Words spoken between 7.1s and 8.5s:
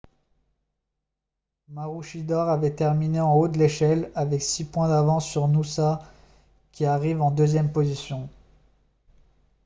en deuxième position